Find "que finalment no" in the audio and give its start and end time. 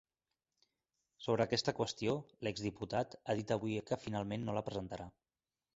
3.91-4.59